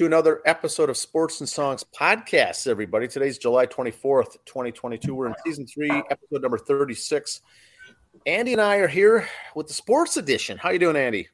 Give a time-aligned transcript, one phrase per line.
[0.00, 3.06] to another episode of Sports and Songs podcast, everybody.
[3.06, 5.14] Today's July 24th, 2022.
[5.14, 7.42] We're in season three, episode number 36.
[8.24, 10.56] Andy and I are here with the sports edition.
[10.56, 11.28] How you doing, Andy?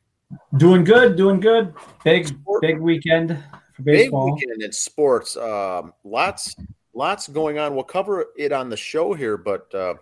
[0.56, 1.74] Doing good, doing good.
[2.02, 2.60] Big, Sport.
[2.60, 3.40] big weekend
[3.76, 4.34] for baseball.
[4.34, 5.36] Big weekend in sports.
[5.36, 6.56] Um, lots,
[6.92, 7.76] lots going on.
[7.76, 9.94] We'll cover it on the show here, but uh,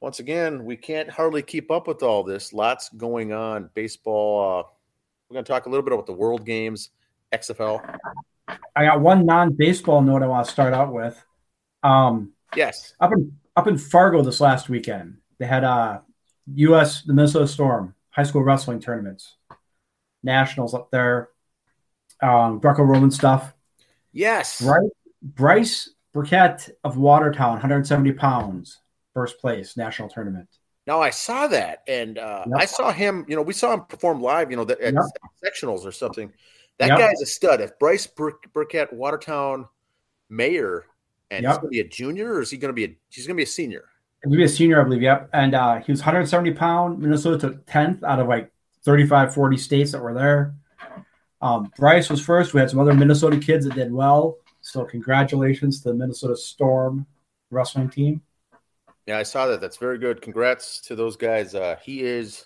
[0.00, 2.52] once again, we can't hardly keep up with all this.
[2.52, 3.70] Lots going on.
[3.74, 4.58] Baseball.
[4.58, 4.62] Uh,
[5.28, 6.90] we're going to talk a little bit about the World Games,
[7.40, 7.98] XFL.
[8.76, 11.22] I got one non-baseball note I want to start out with.
[11.82, 16.00] Um, yes, up in up in Fargo this last weekend, they had uh,
[16.54, 17.02] U.S.
[17.02, 19.36] the Minnesota Storm high school wrestling tournaments,
[20.22, 21.30] nationals up there,
[22.22, 23.52] um, Greco-Roman stuff.
[24.12, 24.88] Yes, right.
[25.20, 28.78] Bryce Burkett of Watertown, 170 pounds,
[29.14, 30.48] first place national tournament.
[30.86, 32.60] Now I saw that, and uh, yep.
[32.60, 33.24] I saw him.
[33.26, 34.50] You know, we saw him perform live.
[34.50, 34.94] You know, at yep.
[35.44, 36.32] sectionals or something.
[36.78, 36.98] That yep.
[36.98, 37.60] guy's a stud.
[37.60, 39.68] If Bryce Bur- Burkett, Watertown
[40.28, 40.86] mayor,
[41.30, 42.96] and he's going to be a junior, or is he going to be a?
[43.08, 43.84] He's going to be a senior.
[44.22, 45.02] He's going to be a senior, I believe.
[45.02, 45.30] Yep.
[45.32, 46.98] And uh, he was 170 pound.
[46.98, 48.52] Minnesota took 10th out of like
[48.84, 50.54] 35, 40 states that were there.
[51.40, 52.54] Um, Bryce was first.
[52.54, 54.38] We had some other Minnesota kids that did well.
[54.62, 57.06] So congratulations to the Minnesota Storm
[57.50, 58.22] wrestling team.
[59.06, 59.60] Yeah, I saw that.
[59.60, 60.22] That's very good.
[60.22, 61.54] Congrats to those guys.
[61.54, 62.44] Uh, he is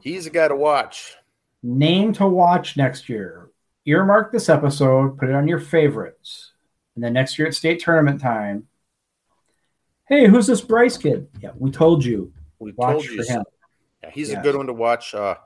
[0.00, 1.14] he's a guy to watch.
[1.62, 3.50] Name to watch next year.
[3.86, 6.52] Earmark this episode, put it on your favorites.
[6.94, 8.68] And then next year at state tournament time.
[10.06, 11.28] Hey, who's this Bryce kid?
[11.40, 12.32] Yeah, we told you.
[12.58, 13.24] We watch told you.
[13.24, 13.42] him.
[14.02, 15.14] Yeah, he's a good one to watch.
[15.14, 15.36] Uh,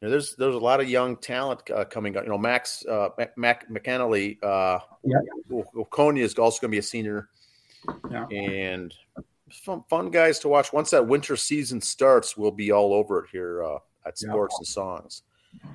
[0.00, 2.24] you know, there's there's a lot of young talent uh, coming up.
[2.24, 5.18] You know, Max uh, Mac McAnally, uh, yeah.
[5.76, 7.28] Okonia is also going to be a senior,
[8.10, 8.26] yeah.
[8.26, 8.92] and
[9.50, 10.72] fun, fun guys to watch.
[10.72, 14.60] Once that winter season starts, we'll be all over it here uh, at Sports yeah.
[14.60, 15.22] and Songs.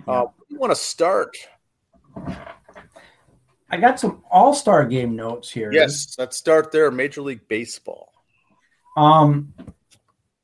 [0.07, 1.37] Uh, you want to start?
[3.69, 5.71] I got some All Star Game notes here.
[5.71, 6.89] Yes, let's start there.
[6.91, 8.11] Major League Baseball.
[8.95, 9.53] Um,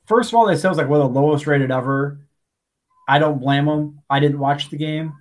[0.05, 2.19] first of all, they said it was like one of the lowest rated ever.
[3.07, 4.01] I don't blame them.
[4.09, 5.13] I didn't watch the game.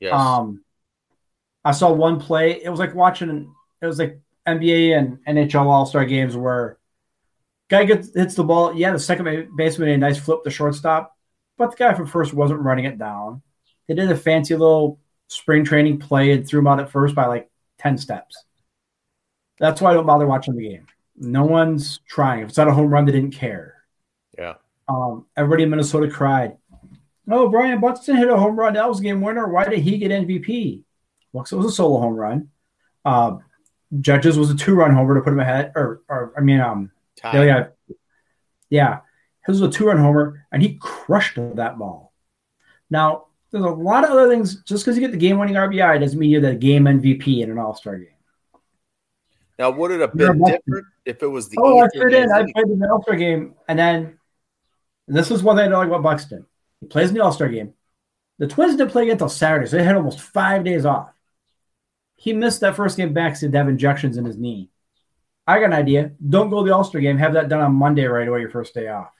[0.00, 0.12] Yes.
[0.12, 0.62] Um,
[1.64, 2.62] I saw one play.
[2.62, 3.52] It was like watching.
[3.80, 6.78] It was like NBA and NHL All Star games where
[7.68, 8.74] Guy gets hits the ball.
[8.74, 11.16] Yeah, the second baseman a nice flip to shortstop,
[11.58, 13.42] but the guy from first wasn't running it down.
[13.88, 17.26] They did a fancy little spring training play and threw him out at first by
[17.26, 18.44] like ten steps.
[19.58, 20.86] That's why I don't bother watching the game.
[21.16, 22.42] No one's trying.
[22.42, 23.74] If it's not a home run, they didn't care.
[24.38, 24.54] Yeah.
[24.88, 26.56] Um, everybody in Minnesota cried.
[27.28, 28.74] Oh, Byron Buxton hit a home run.
[28.74, 29.48] That was game winner.
[29.48, 30.82] Why did he get MVP?
[31.32, 32.50] Well, it was a solo home run.
[33.04, 33.38] Uh,
[34.00, 36.90] Judges was a two-run homer to put him ahead, or, or I mean, um,
[37.22, 37.68] yeah,
[38.68, 38.98] yeah.
[39.46, 42.12] His was a two-run homer, and he crushed that ball.
[42.90, 44.62] Now, there's a lot of other things.
[44.62, 47.58] Just because you get the game-winning RBI doesn't mean you're the game MVP in an
[47.58, 48.08] All-Star game.
[49.58, 51.56] Now, would it have been different if it was the?
[51.58, 52.30] Oh, I put in.
[52.30, 54.18] I played in the All-Star game, and then
[55.08, 56.46] and this is one thing I don't like about Buxton.
[56.80, 57.72] He plays in the All-Star game.
[58.38, 61.10] The Twins didn't play again until Saturday, so they had almost five days off.
[62.16, 64.70] He missed that first game back because he had to have injections in his knee.
[65.46, 66.12] I got an idea.
[66.28, 67.16] Don't go to the All Star game.
[67.18, 69.10] Have that done on Monday right away, your first day off.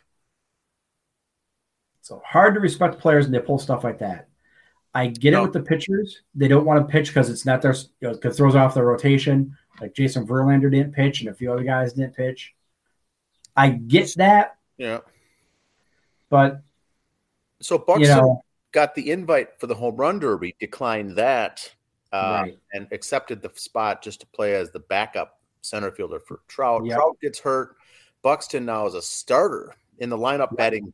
[2.07, 4.29] So hard to respect players and they pull stuff like that.
[4.95, 5.41] I get no.
[5.41, 6.23] it with the pitchers.
[6.37, 8.85] They don't want to pitch because it's not their, you know, it throws off their
[8.85, 9.57] rotation.
[9.81, 12.55] Like Jason Verlander didn't pitch and a few other guys didn't pitch.
[13.57, 14.57] I get that.
[14.79, 15.01] Yeah.
[16.31, 16.63] But
[17.61, 21.75] so Buxton you know, got the invite for the home run derby, declined that,
[22.13, 22.59] uh, right.
[22.73, 26.85] and accepted the spot just to play as the backup center fielder for Trout.
[26.85, 26.97] Yep.
[26.97, 27.75] Trout gets hurt.
[28.23, 30.57] Buxton now is a starter in the lineup, yep.
[30.57, 30.93] batting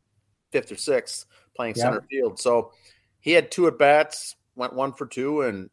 [0.53, 1.25] fifth or sixth,
[1.55, 1.83] playing yep.
[1.83, 2.39] center field.
[2.39, 2.71] So
[3.19, 5.69] he had two at bats, went one for two, and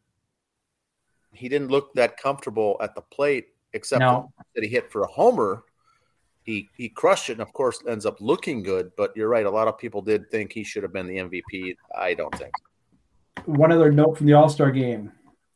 [1.33, 4.33] he didn't look that comfortable at the plate, except no.
[4.55, 5.63] that he hit for a homer.
[6.43, 8.91] He he crushed it, and of course ends up looking good.
[8.97, 11.75] But you're right; a lot of people did think he should have been the MVP.
[11.97, 12.51] I don't think.
[13.45, 15.11] One other note from the All Star game: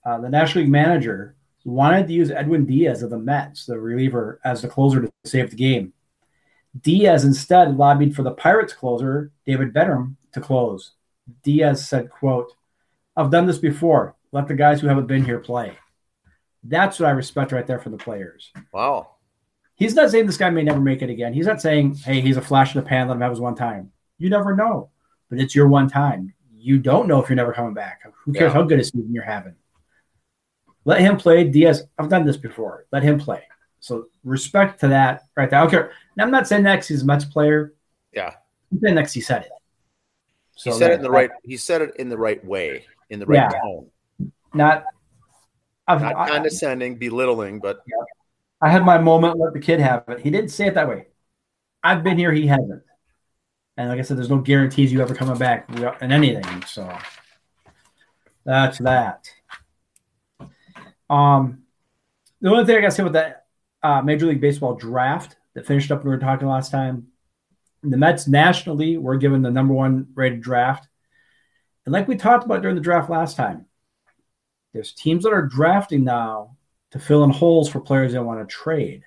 [0.06, 1.36] uh, the National League manager
[1.66, 5.50] wanted to use Edwin Diaz of the Mets, the reliever, as the closer to save
[5.50, 5.92] the game.
[6.82, 10.92] Diaz instead lobbied for the Pirates closer, David Bednar, to close.
[11.44, 12.54] Diaz said, quote,
[13.16, 14.16] I've done this before.
[14.32, 15.78] Let the guys who haven't been here play.
[16.64, 18.52] That's what I respect right there for the players.
[18.74, 19.12] Wow.
[19.76, 21.34] He's not saying this guy may never make it again.
[21.34, 23.56] He's not saying, hey, he's a flash in the pan, let him have his one
[23.56, 23.92] time.
[24.18, 24.90] You never know.
[25.30, 26.34] But it's your one time.
[26.58, 28.02] You don't know if you're never coming back.
[28.24, 28.54] Who cares yeah.
[28.54, 29.56] how good a season you're having?
[30.84, 31.44] Let him play.
[31.44, 32.86] Diaz, I've done this before.
[32.92, 33.44] Let him play.
[33.86, 35.60] So respect to that right there.
[35.60, 35.92] I don't care.
[36.18, 37.76] Now, I'm not saying next he's a Mets player.
[38.14, 38.32] Yeah.
[38.72, 39.52] I'm saying next he said it.
[40.56, 41.30] So he said it in the right.
[41.44, 43.60] He said it in the right way, in the right yeah.
[43.60, 43.92] tone.
[44.56, 44.86] not
[45.88, 48.04] I've, not condescending, I, belittling, but yeah.
[48.60, 49.38] I had my moment.
[49.38, 50.20] Let the kid have it.
[50.20, 51.06] He didn't say it that way.
[51.84, 52.34] I've been here.
[52.34, 52.82] He hasn't.
[53.78, 55.70] And like I said, there's no guarantees you ever coming back
[56.02, 56.64] in anything.
[56.64, 56.92] So
[58.46, 59.30] that's that.
[61.08, 61.66] Um,
[62.42, 63.45] the only thing I got to say with that
[63.86, 67.08] uh, Major League Baseball draft that finished up, we were talking last time.
[67.84, 70.88] The Mets nationally were given the number one rated draft.
[71.86, 73.68] And like we talked about during the draft last time,
[74.74, 76.58] there's teams that are drafting now
[76.92, 79.04] to fill in holes for players they want to trade.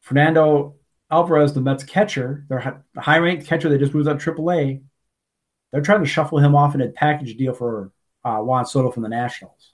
[0.00, 0.76] Fernando
[1.10, 4.82] Alvarez, the Mets catcher, their high ranked catcher they just moved up AAA,
[5.70, 7.92] they're trying to shuffle him off in a package deal for
[8.24, 9.71] uh, Juan Soto from the Nationals.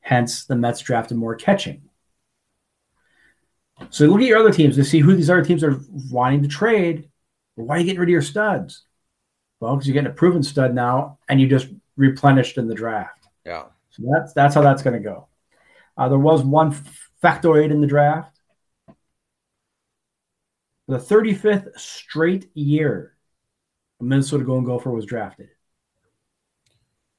[0.00, 1.82] Hence, the Mets drafted more catching.
[3.90, 5.80] So look at your other teams to see who these other teams are
[6.10, 7.10] wanting to trade.
[7.54, 8.84] Why are you getting rid of your studs?
[9.60, 13.26] Well, because you're getting a proven stud now, and you just replenished in the draft.
[13.44, 13.64] Yeah.
[13.90, 15.28] So that's that's how that's going to go.
[15.96, 16.76] Uh, there was one
[17.22, 18.38] factoid in the draft.
[20.86, 23.16] For the 35th straight year,
[24.00, 25.48] a Minnesota Golden Gopher was drafted.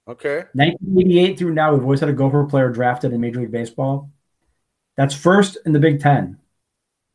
[0.09, 0.45] Okay.
[0.53, 4.09] 1988 through now, we've always had a Gopher player drafted in Major League Baseball.
[4.97, 6.39] That's first in the Big Ten.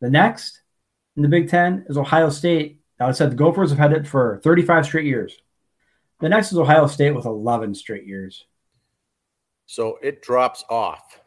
[0.00, 0.62] The next
[1.16, 2.80] in the Big Ten is Ohio State.
[3.00, 5.36] Now, I said the Gophers have had it for 35 straight years.
[6.20, 8.44] The next is Ohio State with 11 straight years.
[9.66, 11.20] So it drops off.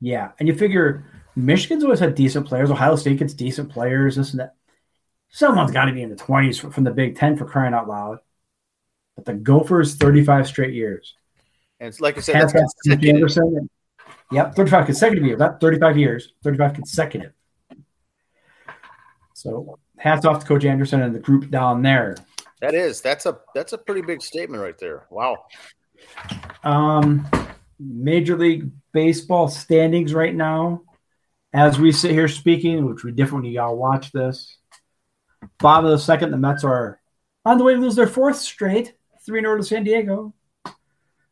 [0.00, 0.32] Yeah.
[0.40, 1.04] And you figure
[1.36, 2.70] Michigan's always had decent players.
[2.70, 4.56] Ohio State gets decent players, this and that.
[5.28, 8.18] Someone's got to be in the 20s from the Big Ten for crying out loud.
[9.16, 11.14] But the Gophers, 35 straight years.
[11.80, 13.68] And like I said, that's Anderson.
[14.30, 17.32] Yep, 35 consecutive years, not 35 years, 35 consecutive.
[19.34, 22.16] So hats off to Coach Anderson and the group down there.
[22.60, 25.06] That is that's a that's a pretty big statement right there.
[25.10, 25.44] Wow.
[26.62, 27.28] Um,
[27.78, 30.82] Major League Baseball standings right now,
[31.52, 34.56] as we sit here speaking, which be different when y'all watch this.
[35.58, 37.00] Bottom of the second, the Mets are
[37.44, 40.34] on the way to lose their fourth straight, three in order to San Diego.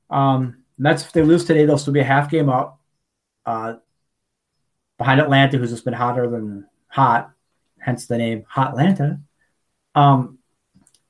[0.09, 2.81] Um, Mets, if they lose today, they'll still be a half game up.
[3.45, 3.75] Uh,
[4.99, 7.33] behind Atlanta, who's just been hotter than hot,
[7.79, 9.21] hence the name Hot Atlanta.
[9.95, 10.39] Um,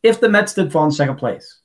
[0.02, 1.60] if the Mets did fall in second place,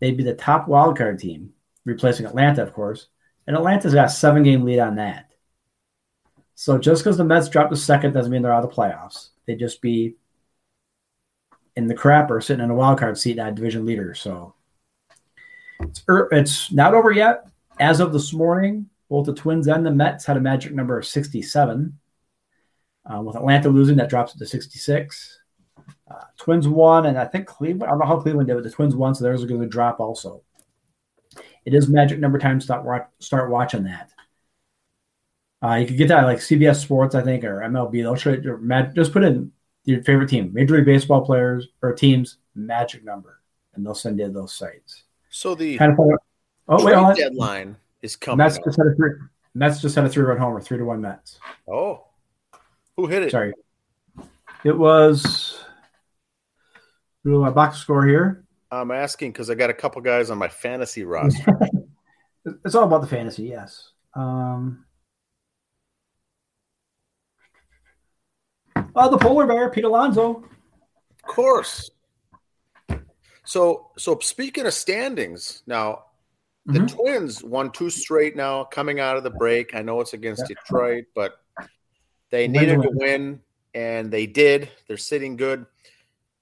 [0.00, 1.52] they'd be the top wildcard team,
[1.84, 3.08] replacing Atlanta, of course.
[3.46, 5.30] And Atlanta's got a seven game lead on that.
[6.54, 9.30] So just because the Mets dropped to second doesn't mean they're out of the playoffs.
[9.46, 10.16] They'd just be
[11.76, 14.14] in the crap or sitting in a wild card seat at division leader.
[14.14, 14.54] So
[15.80, 17.48] it's, er, it's not over yet.
[17.80, 21.06] As of this morning, both the Twins and the Mets had a magic number of
[21.06, 21.98] 67.
[23.06, 25.40] Uh, with Atlanta losing, that drops it to 66.
[26.10, 27.84] Uh, Twins won, and I think Cleveland.
[27.84, 29.66] I don't know how Cleveland did, but the Twins won, so theirs there's going to
[29.66, 30.42] drop also.
[31.64, 32.60] It is magic number time.
[32.60, 34.10] Start start watching that.
[35.62, 38.02] Uh, you can get that like CBS Sports, I think, or MLB.
[38.02, 38.92] They'll show you.
[38.94, 39.50] Just put in
[39.84, 43.40] your favorite team, Major League Baseball players or teams, magic number,
[43.74, 45.04] and they'll send you those sites.
[45.30, 45.98] So the kind of
[46.68, 48.38] oh wait, deadline is coming.
[48.38, 49.10] Mets just had a three.
[49.54, 51.38] Mets just had a three run homer, three to one Mets.
[51.68, 52.04] Oh,
[52.96, 53.30] who hit it?
[53.30, 53.52] Sorry,
[54.64, 55.64] it was
[57.24, 58.44] my box score here.
[58.70, 61.58] I'm asking because I got a couple guys on my fantasy roster.
[62.64, 63.90] it's all about the fantasy, yes.
[64.14, 64.84] Um,
[68.96, 70.44] uh, the polar bear, Pete Alonso.
[71.22, 71.90] Of course.
[73.44, 76.04] So, so speaking of standings, now
[76.66, 76.96] the mm-hmm.
[76.96, 79.74] Twins won two straight now, coming out of the break.
[79.74, 80.56] I know it's against yeah.
[80.56, 81.40] Detroit, but
[82.30, 83.40] they needed to win,
[83.74, 84.70] and they did.
[84.88, 85.66] They're sitting good.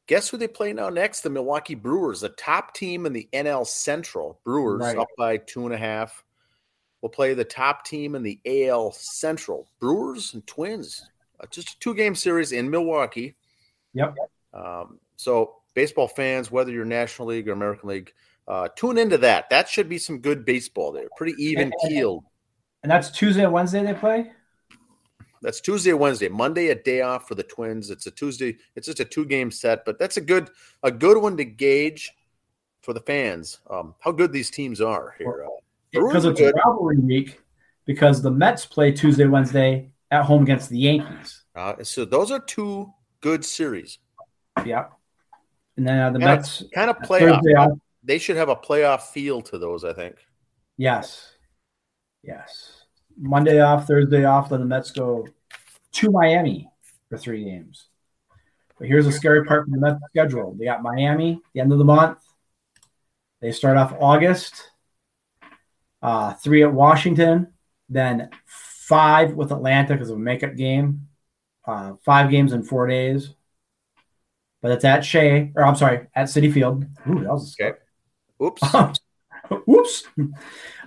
[0.06, 1.20] Guess who they play now next?
[1.22, 4.38] The Milwaukee Brewers, the top team in the NL Central.
[4.44, 4.98] Brewers right.
[4.98, 6.24] up by two and a half.
[7.00, 9.68] We'll play the top team in the AL Central.
[9.80, 11.04] Brewers and Twins.
[11.42, 13.36] Uh, just a two game series in Milwaukee.
[13.94, 14.14] Yep.
[14.54, 18.12] Um, so, baseball fans, whether you're National League or American League,
[18.48, 19.50] uh, tune into that.
[19.50, 21.08] That should be some good baseball there.
[21.16, 22.24] Pretty even keeled.
[22.82, 24.32] And that's Tuesday and Wednesday they play?
[25.40, 26.28] That's Tuesday Wednesday.
[26.28, 27.90] Monday a day off for the Twins.
[27.90, 28.56] It's a Tuesday.
[28.76, 30.50] It's just a two game set, but that's a good
[30.82, 32.12] a good one to gauge
[32.80, 35.44] for the fans um, how good these teams are here.
[35.44, 35.48] Uh,
[35.92, 36.54] because it's good.
[36.64, 37.40] rivalry week.
[37.84, 41.42] Because the Mets play Tuesday, Wednesday at home against the Yankees.
[41.56, 43.98] Uh, so those are two good series.
[44.64, 44.86] Yeah,
[45.76, 47.80] and then uh, the kind Mets of, kind of playoff.
[48.04, 49.84] They should have a playoff feel to those.
[49.84, 50.16] I think.
[50.76, 51.32] Yes.
[52.22, 52.84] Yes.
[53.16, 54.50] Monday off, Thursday off.
[54.50, 55.26] Then the Mets go
[55.92, 56.68] to Miami
[57.08, 57.88] for three games.
[58.78, 60.54] But here's the scary part from the Mets schedule.
[60.58, 62.18] They got Miami the end of the month.
[63.40, 64.70] They start off August
[66.00, 67.52] uh, three at Washington,
[67.88, 68.30] then
[68.82, 71.08] five with Atlanta because of a makeup game.
[71.64, 73.34] Uh, five games in four days.
[74.60, 76.84] But it's at Shea, or I'm sorry, at Citi Field.
[77.08, 77.78] Ooh, that was a okay.
[78.42, 79.00] Oops.
[79.66, 80.04] Whoops.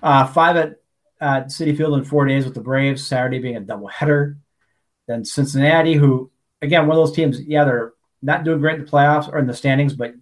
[0.02, 0.75] Uh, five at
[1.22, 4.38] uh, Citi Field in four days with the Braves, Saturday being a doubleheader.
[5.08, 8.92] Then Cincinnati, who, again, one of those teams, yeah, they're not doing great in the
[8.92, 10.14] playoffs or in the standings, but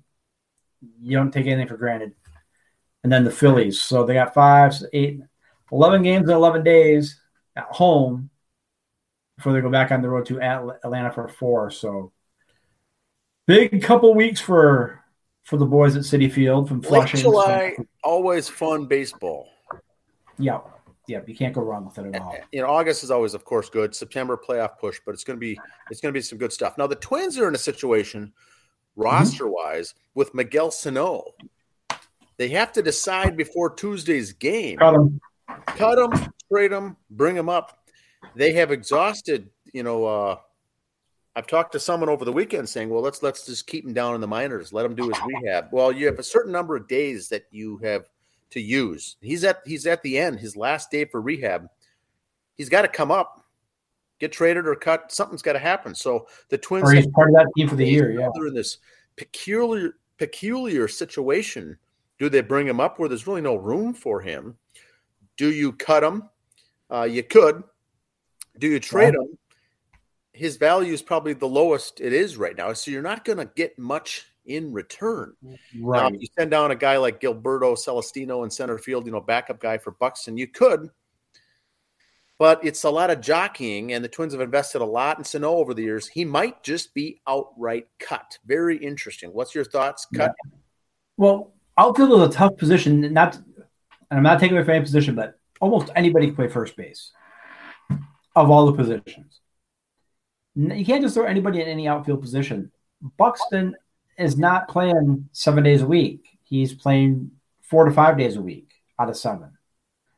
[1.01, 2.13] you don't take anything for granted.
[3.03, 3.81] And then the Phillies.
[3.81, 5.21] So they got five, eight,
[5.71, 7.19] 11 games in 11 days
[7.55, 8.29] at home
[9.37, 11.69] before they go back on the road to Atlanta for four.
[11.71, 12.11] So
[13.47, 15.03] big couple weeks for
[15.43, 17.17] for the boys at Citi Field from Flushing.
[17.17, 19.49] Late July, so, always fun baseball.
[20.37, 20.59] Yeah,
[21.07, 22.37] yeah, you can't go wrong with it at all.
[22.51, 23.93] You know, August is always, of course, good.
[23.93, 26.77] September playoff push, but it's going to be it's going to be some good stuff.
[26.77, 28.33] Now the Twins are in a situation,
[28.95, 30.19] roster wise, mm-hmm.
[30.19, 31.23] with Miguel Sano.
[32.37, 34.77] They have to decide before Tuesday's game.
[34.77, 35.21] Cut him,
[35.67, 37.79] cut him, trade him, bring them up.
[38.35, 39.49] They have exhausted.
[39.73, 40.37] You know, uh,
[41.35, 44.15] I've talked to someone over the weekend saying, "Well, let's let's just keep him down
[44.15, 46.87] in the minors, let him do his rehab." Well, you have a certain number of
[46.87, 48.07] days that you have
[48.51, 49.17] to use.
[49.21, 51.67] He's at he's at the end, his last day for rehab.
[52.55, 53.43] He's got to come up,
[54.19, 55.11] get traded or cut.
[55.11, 55.95] Something's got to happen.
[55.95, 58.11] So the Twins or he's part of that team for the year.
[58.11, 58.77] Yeah, they're in this
[59.15, 61.77] peculiar peculiar situation.
[62.19, 64.55] Do they bring him up where there's really no room for him?
[65.35, 66.29] Do you cut him?
[66.93, 67.63] Uh, you could.
[68.59, 69.37] Do you trade him?
[70.31, 72.73] His value is probably the lowest it is right now.
[72.73, 75.33] So you're not going to get much in return.
[75.79, 76.01] Right.
[76.01, 79.21] Now, if you send down a guy like Gilberto Celestino in center field, you know,
[79.21, 80.89] backup guy for Buxton, you could.
[82.39, 85.51] But it's a lot of jockeying, and the Twins have invested a lot in Sano
[85.51, 86.07] over the years.
[86.07, 88.37] He might just be outright cut.
[88.45, 89.29] Very interesting.
[89.29, 90.07] What's your thoughts?
[90.13, 90.33] Cut.
[90.43, 90.57] Yeah.
[91.17, 93.13] Well, outfield is a tough position.
[93.13, 93.45] Not, and
[94.11, 97.11] I'm not taking away from any position, but almost anybody can play first base
[98.35, 99.39] of all the positions.
[100.55, 102.69] You can't just throw anybody in any outfield position.
[103.17, 103.75] Buxton
[104.17, 106.37] is not playing seven days a week.
[106.43, 109.57] He's playing four to five days a week out of seven.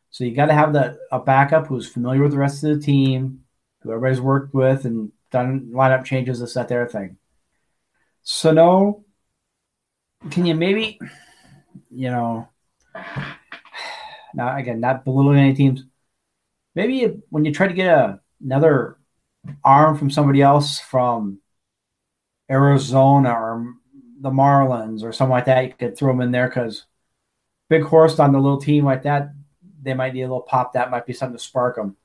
[0.10, 2.84] So you got to have the a backup who's familiar with the rest of the
[2.84, 3.42] team,
[3.82, 7.18] who everybody's worked with and done lineup changes, this, that, there thing.
[8.24, 9.06] So no,
[10.32, 11.00] can you maybe,
[11.92, 12.50] you know,
[14.36, 15.84] now again, not belittling any teams.
[16.75, 18.98] Maybe when you try to get a, another
[19.63, 21.39] arm from somebody else from
[22.50, 23.74] Arizona or
[24.20, 26.86] the Marlins or something like that, you could throw them in there because
[27.70, 29.34] big horse on the little team like that,
[29.82, 30.74] they might need a little pop.
[30.74, 31.96] That might be something to spark them.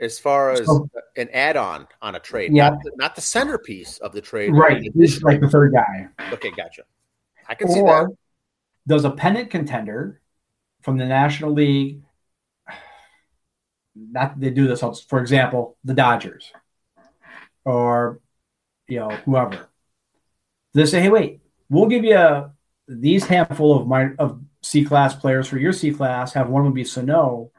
[0.00, 3.98] As far as so, an add-on on a trade, yeah, not the, not the centerpiece
[3.98, 4.80] of the trade, right?
[4.94, 6.06] He's like the third guy.
[6.32, 6.82] Okay, gotcha.
[7.48, 8.16] I can or see that.
[8.86, 10.20] Does a pennant contender
[10.82, 12.02] from the National League?
[13.94, 14.82] Not that they do this.
[15.08, 16.52] For example, the Dodgers,
[17.64, 18.20] or
[18.86, 19.68] you know whoever.
[20.74, 22.52] They say, "Hey, wait, we'll give you a,
[22.86, 26.32] these handful of my of C class players for your C class.
[26.34, 27.50] Have one of them be Sano,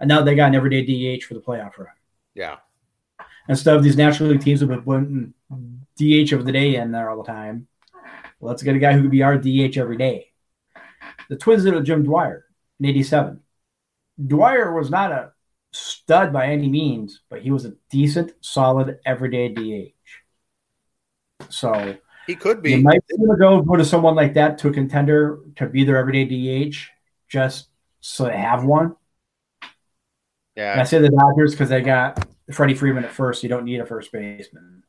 [0.00, 1.88] and now they got an everyday DH for the playoff run.
[2.34, 2.56] Yeah.
[3.48, 5.34] Instead of these National League teams have been putting
[5.96, 7.68] DH of the day in there all the time,
[8.40, 10.32] let's get a guy who could be our DH every day.
[11.28, 12.45] The Twins did with Jim Dwyer
[12.80, 13.40] in '87.
[14.26, 15.32] Dwyer was not a
[15.72, 19.92] stud by any means, but he was a decent, solid, everyday DH.
[21.50, 22.72] So he could be.
[22.72, 23.02] You might
[23.38, 26.76] go go to someone like that to a contender to be their everyday DH
[27.28, 27.68] just
[28.00, 28.96] so they have one.
[30.56, 30.72] Yeah.
[30.72, 33.42] And I say the Dodgers because they got Freddie Freeman at first.
[33.42, 34.82] You don't need a first baseman.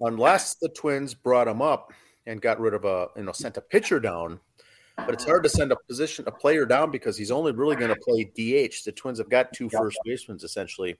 [0.00, 1.92] Unless the Twins brought him up
[2.26, 4.40] and got rid of a, you know, sent a pitcher down.
[4.96, 7.92] But it's hard to send a position, a player down because he's only really going
[7.92, 8.84] to play DH.
[8.84, 10.96] The Twins have got two first basemen essentially,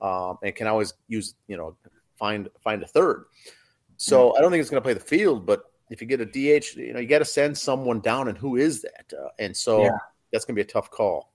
[0.00, 1.76] um, and can always use, you know,
[2.18, 3.24] find find a third.
[3.96, 6.26] So I don't think it's going to play the field, but if you get a
[6.26, 9.12] DH, you know, you got to send someone down, and who is that?
[9.16, 9.90] Uh, and so yeah.
[10.32, 11.32] that's going to be a tough call.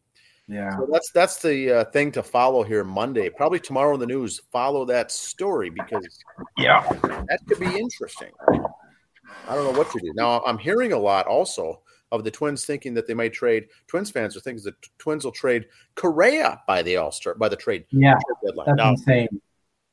[0.48, 0.76] Yeah.
[0.78, 3.30] So that's that's the uh, thing to follow here Monday.
[3.30, 4.42] Probably tomorrow in the news.
[4.52, 6.24] Follow that story because
[6.58, 8.32] yeah, that could be interesting.
[8.50, 10.12] I don't know what to do.
[10.16, 13.68] Now I'm hearing a lot also of the Twins thinking that they might trade.
[13.88, 17.56] Twins fans are thinking that Twins will trade Correa by the All Star by the
[17.56, 17.86] trade.
[17.92, 18.68] Yeah, deadline.
[18.68, 19.42] That's now, insane.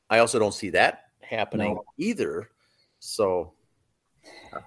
[0.09, 1.83] I also don't see that happening no.
[1.97, 2.49] either.
[2.99, 3.53] So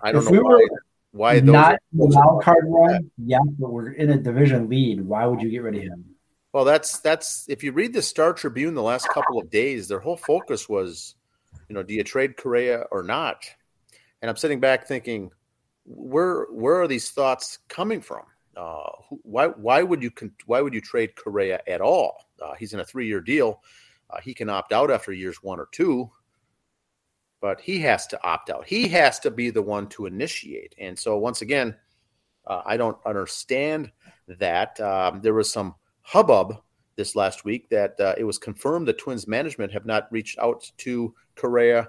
[0.03, 0.67] I don't if know we why.
[1.13, 3.11] Why not wild card run?
[3.17, 5.01] Yeah, but we're in a division lead.
[5.01, 6.05] Why would you get rid of him?
[6.53, 10.01] Well, that's that's if you read the Star Tribune the last couple of days, their
[10.01, 11.15] whole focus was,
[11.69, 13.45] you know, do you trade Correa or not?
[14.21, 15.31] And I'm sitting back thinking,
[15.89, 18.23] where where are these thoughts coming from?
[18.57, 18.91] Uh,
[19.23, 20.11] why why would you
[20.47, 22.27] why would you trade Correa at all?
[22.41, 23.63] Uh, he's in a three year deal.
[24.11, 26.11] Uh, he can opt out after years one or two,
[27.41, 28.67] but he has to opt out.
[28.67, 30.75] He has to be the one to initiate.
[30.79, 31.75] And so once again,
[32.47, 33.91] uh, I don't understand
[34.27, 34.79] that.
[34.81, 36.61] Um, there was some hubbub
[36.97, 40.71] this last week that uh, it was confirmed that Twins management have not reached out
[40.79, 41.89] to Correa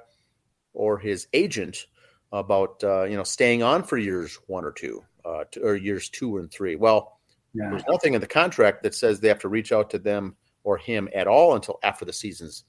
[0.73, 1.87] or his agent
[2.31, 6.37] about uh, you know staying on for years one or two uh, or years two
[6.37, 6.75] and three.
[6.75, 7.19] Well,
[7.53, 7.69] yeah.
[7.69, 10.77] there's nothing in the contract that says they have to reach out to them or
[10.77, 12.65] him at all until after the season's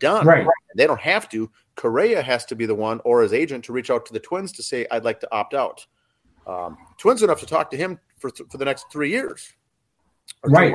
[0.00, 0.26] done.
[0.26, 0.46] Right.
[0.76, 1.50] They don't have to.
[1.76, 4.52] Correa has to be the one or his agent to reach out to the Twins
[4.52, 5.86] to say, "I'd like to opt out."
[6.46, 9.52] Um, twins enough to talk to him for th- for the next three years.
[10.44, 10.74] Right.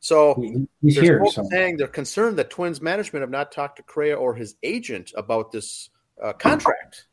[0.00, 1.24] So he's here.
[1.30, 1.44] So.
[1.50, 5.52] Saying they're concerned that Twins management have not talked to Correa or his agent about
[5.52, 5.90] this
[6.22, 7.06] uh, contract.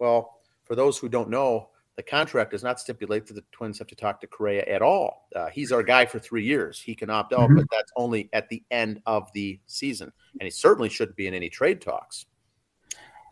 [0.00, 3.88] Well, for those who don't know, the contract does not stipulate that the Twins have
[3.88, 5.28] to talk to Correa at all.
[5.36, 6.80] Uh, he's our guy for three years.
[6.80, 7.56] He can opt out, mm-hmm.
[7.56, 11.34] but that's only at the end of the season, and he certainly shouldn't be in
[11.34, 12.24] any trade talks.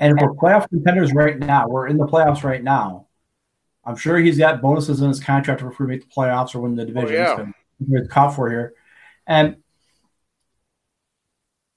[0.01, 3.07] And for playoff contenders right now, we're in the playoffs right now.
[3.85, 6.77] I'm sure he's got bonuses in his contract if we make the playoffs or win
[6.77, 7.17] the division.
[7.17, 7.53] Oh,
[7.89, 8.01] yeah.
[8.11, 8.75] caught for here,
[9.27, 9.57] and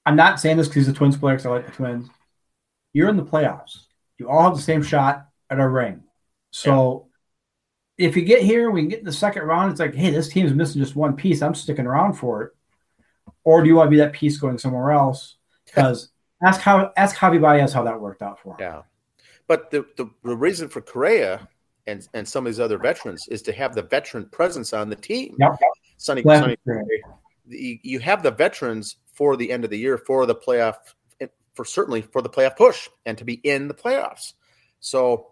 [0.05, 2.09] I'm not saying this because he's a Twins player because I like the Twins.
[2.91, 3.85] You're in the playoffs.
[4.21, 6.03] You all have the same shot at a ring.
[6.51, 7.07] So
[7.97, 8.07] yeah.
[8.07, 9.71] if you get here, we can get in the second round.
[9.71, 11.41] It's like, hey, this team's missing just one piece.
[11.41, 12.51] I'm sticking around for it.
[13.43, 15.37] Or do you want to be that piece going somewhere else?
[15.65, 16.09] Because
[16.43, 18.57] ask how ask Javi Baez how that worked out for him.
[18.59, 18.81] Yeah.
[19.47, 21.47] But the, the, the reason for Correa
[21.87, 24.95] and, and some of these other veterans is to have the veteran presence on the
[24.95, 25.35] team.
[25.39, 25.59] Yep.
[25.97, 26.57] Sonny, Sonny
[27.47, 30.75] you have the veterans for the end of the year for the playoff
[31.61, 34.33] for certainly for the playoff push and to be in the playoffs.
[34.79, 35.27] So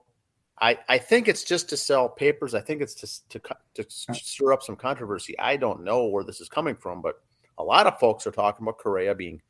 [0.61, 2.53] I, I think it's just to sell papers.
[2.53, 5.37] I think it's to, to, to stir up some controversy.
[5.39, 7.15] I don't know where this is coming from, but
[7.57, 9.41] a lot of folks are talking about Correa being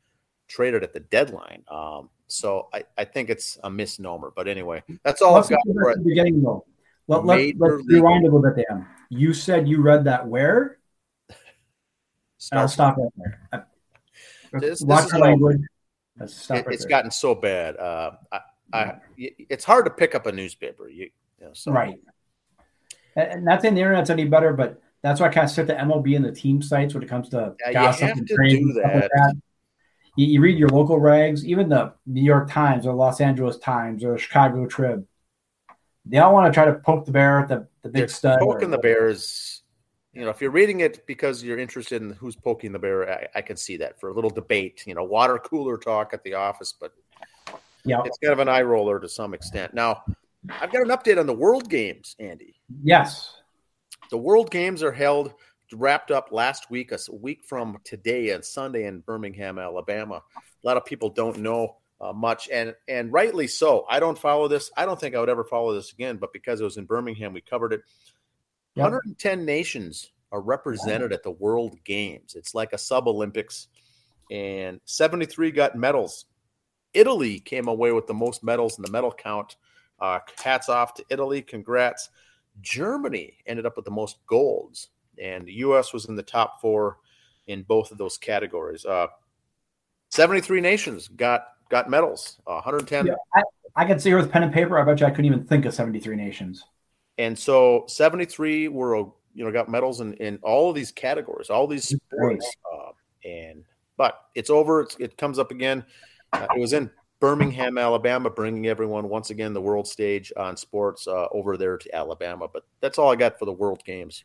[0.48, 1.64] traded at the deadline.
[1.70, 4.32] Um, so I, I think it's a misnomer.
[4.34, 6.64] But anyway, that's all I've got for the beginning, though.
[7.08, 8.86] Let, let, let's rewind a little bit, Dan.
[9.10, 10.78] You said you read that where?
[12.52, 13.10] I'll stop right
[13.52, 13.66] there.
[14.52, 15.12] This, this
[16.20, 17.76] It, it's gotten so bad.
[17.76, 18.40] Uh, I,
[18.72, 20.88] I, it's hard to pick up a newspaper.
[20.88, 21.72] You, you know, so.
[21.72, 21.98] right.
[23.16, 25.74] And not saying the internet's any better, but that's why I kind of set the
[25.74, 28.74] MLB and the team sites when it comes to yeah, gossip and training.
[28.74, 28.94] That.
[28.94, 29.34] Like that.
[30.16, 34.04] You, you, read your local rags, even the New York Times or Los Angeles Times
[34.04, 35.06] or Chicago Trib.
[36.04, 38.40] They all want to try to poke the bear at the, the big They're stud.
[38.40, 39.59] Poking the bears.
[40.12, 43.28] You know, if you're reading it because you're interested in who's poking the bear, I,
[43.36, 44.84] I can see that for a little debate.
[44.86, 46.92] You know, water cooler talk at the office, but
[47.84, 49.72] yeah, it's kind of an eye roller to some extent.
[49.72, 50.02] Now,
[50.60, 52.56] I've got an update on the World Games, Andy.
[52.82, 53.34] Yes,
[54.10, 55.34] the World Games are held
[55.72, 60.22] wrapped up last week, a week from today on Sunday in Birmingham, Alabama.
[60.36, 63.86] A lot of people don't know uh, much, and and rightly so.
[63.88, 64.70] I don't follow this.
[64.76, 67.32] I don't think I would ever follow this again, but because it was in Birmingham,
[67.32, 67.82] we covered it.
[68.76, 68.84] Yep.
[68.84, 71.14] 110 nations are represented wow.
[71.16, 72.34] at the World Games.
[72.36, 73.68] It's like a sub Olympics,
[74.30, 76.26] and 73 got medals
[76.92, 79.56] Italy came away with the most medals in the medal count.
[79.98, 81.42] Uh, hats off to Italy.
[81.42, 82.10] Congrats.
[82.60, 84.88] Germany ended up with the most golds,
[85.22, 85.92] and the U.S.
[85.92, 86.98] was in the top four
[87.46, 88.84] in both of those categories.
[88.84, 89.06] Uh,
[90.10, 92.40] 73 nations got got medals.
[92.46, 93.06] Uh, 110.
[93.06, 93.42] Yeah, I,
[93.76, 94.78] I can see here with pen and paper.
[94.78, 96.64] I bet you I couldn't even think of 73 nations.
[97.20, 98.96] And so 73 were
[99.34, 102.56] you know got medals in, in all of these categories, all these sports.
[102.72, 102.92] Uh,
[103.28, 103.64] and
[103.98, 104.80] but it's over.
[104.80, 105.84] It's, it comes up again.
[106.32, 111.06] Uh, it was in Birmingham, Alabama, bringing everyone once again the world stage on sports
[111.06, 112.48] uh, over there to Alabama.
[112.50, 114.24] But that's all I got for the World Games.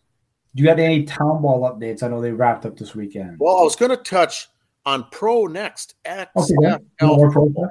[0.55, 2.01] Do you have any town ball updates?
[2.01, 3.35] I know they wrapped up this weekend.
[3.39, 4.47] Well, I was going to touch
[4.85, 5.95] on Pro Next.
[6.05, 7.61] XFL okay,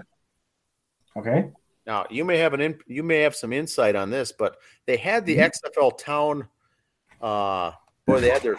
[1.17, 1.51] okay.
[1.87, 4.97] Now you may have an in, you may have some insight on this, but they
[4.97, 5.79] had the mm-hmm.
[5.79, 6.49] XFL town.
[7.21, 7.73] Uh,
[8.07, 8.59] boy, they had their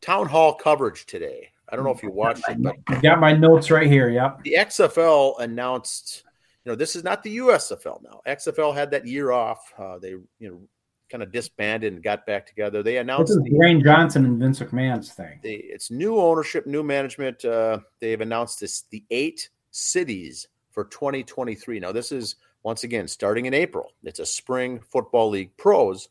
[0.00, 1.50] town hall coverage today.
[1.68, 4.08] I don't know if you watched it, but I got my notes right here.
[4.08, 4.44] Yep.
[4.44, 6.22] The XFL announced,
[6.64, 8.20] you know, this is not the USFL now.
[8.26, 9.72] XFL had that year off.
[9.76, 10.60] Uh, they, you know,
[11.10, 12.82] kind of disbanded and got back together.
[12.82, 15.40] They announced this is the, Dwayne Johnson and Vince McMahon's thing.
[15.42, 17.44] They, it's new ownership, new management.
[17.44, 21.80] Uh, they've announced this the eight cities for 2023.
[21.80, 23.94] Now, this is once again starting in April.
[24.04, 26.10] It's a spring football league pros,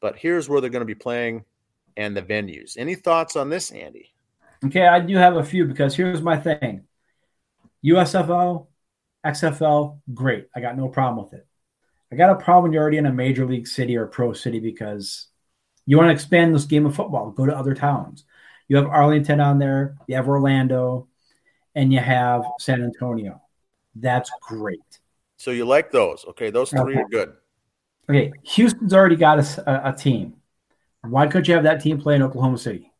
[0.00, 1.44] but here's where they're going to be playing
[1.96, 2.76] and the venues.
[2.76, 4.12] Any thoughts on this, Andy?
[4.64, 6.82] Okay, I do have a few because here's my thing
[7.86, 8.66] USFL,
[9.24, 10.48] XFL, great.
[10.56, 11.46] I got no problem with it.
[12.10, 14.58] I got a problem when you're already in a major league city or pro city
[14.58, 15.28] because
[15.86, 18.24] You want to expand this game of football, go to other towns.
[18.66, 21.06] You have Arlington on there, you have Orlando,
[21.76, 23.42] and you have San Antonio.
[23.94, 24.80] That's great.
[25.36, 26.24] So you like those?
[26.28, 27.00] Okay, those three okay.
[27.00, 27.32] are good.
[28.08, 30.34] Okay, Houston's already got a, a, team.
[31.02, 32.92] Why couldn't you have that team play in Oklahoma City?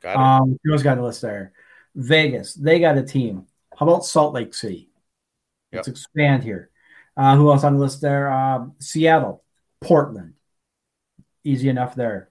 [0.00, 0.16] Got it.
[0.16, 1.52] Um, got a list there?
[1.94, 3.46] Vegas, they got a team.
[3.76, 4.90] How about Salt Lake City?
[5.72, 6.70] Let's expand here.
[7.16, 8.30] Uh, who else on the list there?
[8.30, 9.42] Um, Seattle,
[9.80, 10.34] Portland.
[11.44, 12.30] Easy enough there.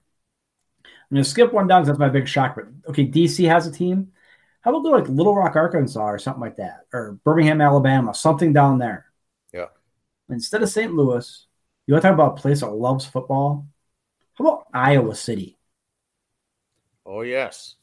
[0.84, 2.56] I'm going to skip one down because that's my big shock.
[2.56, 4.12] But okay, DC has a team.
[4.66, 8.52] How about go like Little Rock, Arkansas, or something like that, or Birmingham, Alabama, something
[8.52, 9.06] down there.
[9.54, 9.66] Yeah.
[10.28, 10.92] Instead of St.
[10.92, 11.46] Louis,
[11.86, 13.68] you want to talk about a place that loves football?
[14.34, 15.56] How about Iowa City?
[17.06, 17.76] Oh yes.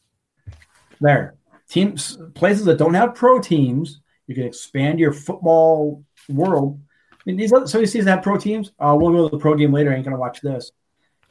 [1.00, 1.36] There,
[1.70, 4.02] teams, places that don't have pro teams.
[4.28, 6.82] You can expand your football world.
[7.14, 8.74] I mean, these other, some of these teams have pro teams.
[8.78, 9.94] Uh, we'll go to the pro game later.
[9.94, 10.74] I ain't gonna watch this.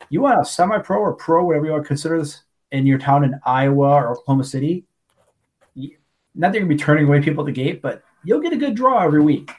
[0.08, 3.22] You want a semi-pro or pro, whatever you want to consider this, in your town
[3.22, 4.86] in Iowa or Oklahoma City
[6.34, 8.74] not they're gonna be turning away people at the gate, but you'll get a good
[8.74, 9.50] draw every week.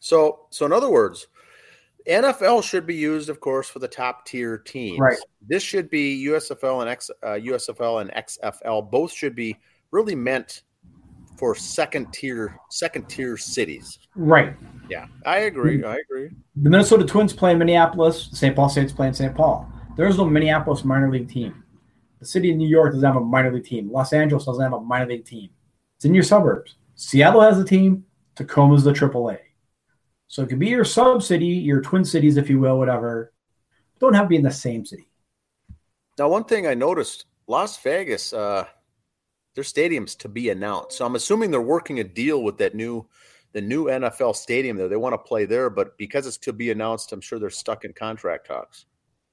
[0.00, 1.26] So, so in other words,
[2.08, 4.98] NFL should be used, of course, for the top tier teams.
[4.98, 5.18] Right.
[5.46, 8.90] This should be USFL and X, uh, USFL and XFL.
[8.90, 9.56] Both should be
[9.90, 10.62] really meant
[11.36, 13.98] for second tier, second tier cities.
[14.14, 14.54] Right.
[14.88, 15.84] Yeah, I agree.
[15.84, 16.30] I agree.
[16.56, 18.28] The Minnesota Twins play in Minneapolis.
[18.32, 18.54] St.
[18.54, 19.34] Paul Saints play in St.
[19.34, 19.70] Paul.
[19.96, 21.59] There's no Minneapolis minor league team.
[22.20, 23.90] The city of New York doesn't have a minor league team.
[23.90, 25.50] Los Angeles doesn't have a minor league team.
[25.96, 26.76] It's in your suburbs.
[26.94, 28.04] Seattle has a team.
[28.36, 29.38] Tacoma's the AAA.
[30.28, 33.32] So it could be your sub city, your twin cities, if you will, whatever.
[33.98, 35.10] Don't have to be in the same city.
[36.18, 38.66] Now, one thing I noticed Las Vegas, uh,
[39.54, 40.98] their stadiums to be announced.
[40.98, 43.06] So I'm assuming they're working a deal with that new
[43.52, 44.88] the new NFL stadium there.
[44.88, 47.84] They want to play there, but because it's to be announced, I'm sure they're stuck
[47.84, 48.86] in contract talks.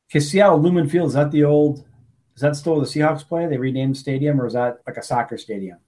[0.10, 1.86] Okay, Seattle Lumen Field is that the old
[2.38, 3.48] is that still the Seahawks play?
[3.48, 5.80] They renamed the stadium, or is that like a soccer stadium?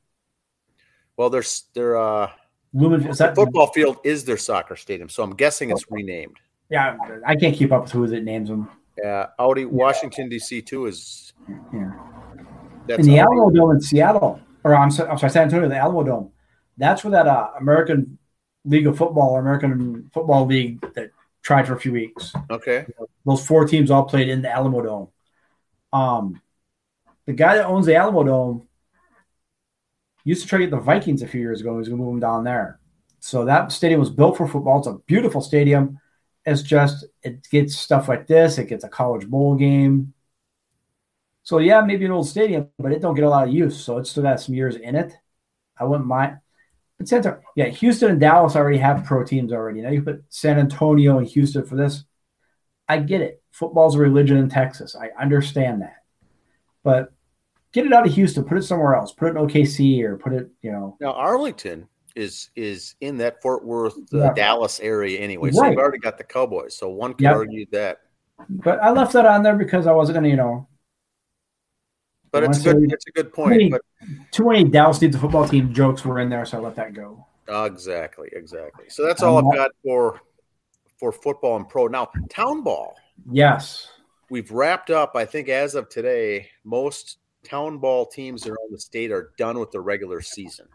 [1.16, 2.32] Well, there's their uh,
[2.74, 3.08] Lumen.
[3.08, 6.38] Is that football field is their soccer stadium, so I'm guessing it's renamed.
[6.72, 8.68] Yeah, I can't keep up with who it names them.
[8.98, 10.64] Yeah, Audi Washington D.C.
[10.64, 11.34] too is.
[11.72, 11.92] Yeah.
[12.88, 15.78] That's in the Alamo Dome in Seattle, or I'm, sorry, I'm sorry, San Antonio, the
[15.78, 16.32] Alamo Dome.
[16.78, 18.18] That's where that uh, American
[18.66, 21.12] League of Football or American Football League that
[21.44, 22.34] tried for a few weeks.
[22.50, 22.88] Okay.
[23.24, 25.10] Those four teams all played in the Alamo Dome.
[25.92, 26.42] Um,
[27.26, 28.68] the guy that owns the Alamo Dome
[30.24, 31.78] used to try to get the Vikings a few years ago.
[31.78, 32.80] He's going to move them down there.
[33.20, 34.80] So that stadium was built for football.
[34.80, 36.00] It's a beautiful stadium.
[36.46, 38.58] It's just it gets stuff like this.
[38.58, 40.14] It gets a college bowl game.
[41.44, 43.84] So yeah, maybe an old stadium, but it don't get a lot of use.
[43.84, 45.14] So it's still got some years in it.
[45.78, 46.38] I wouldn't mind.
[46.98, 49.82] But Santa, yeah, Houston and Dallas already have pro teams already.
[49.82, 52.04] Now you put San Antonio and Houston for this.
[52.90, 54.96] I get it football's a religion in Texas.
[54.96, 56.04] I understand that.
[56.84, 57.12] But
[57.74, 60.34] get it out of Houston, put it somewhere else, put it in OKC or put
[60.34, 60.98] it, you know.
[61.02, 64.34] Now Arlington is is in that Fort Worth, the yeah.
[64.34, 65.52] Dallas area anyway.
[65.52, 65.72] So right.
[65.72, 66.76] you've already got the Cowboys.
[66.76, 67.36] So one could yep.
[67.36, 68.00] argue that.
[68.48, 70.68] But I left that on there because I wasn't gonna, you know.
[72.32, 72.78] But it's good.
[72.92, 73.54] It's a good point.
[73.54, 73.82] Too many, but
[74.32, 76.94] too many Dallas needs a football team jokes were in there, so I let that
[76.94, 77.26] go.
[77.48, 78.86] Exactly, exactly.
[78.88, 80.22] So that's all I've got for
[81.00, 81.88] for football and pro.
[81.88, 82.96] Now, town ball.
[83.32, 83.88] Yes.
[84.30, 89.12] We've wrapped up, I think, as of today, most town ball teams around the state
[89.12, 90.68] are done with the regular season.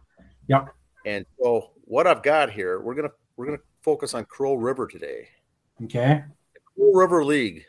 [0.48, 0.74] Yep.
[1.06, 5.28] And so what I've got here, we're gonna we're gonna focus on Crow River today.
[5.84, 6.24] Okay.
[6.54, 7.66] The Crow River League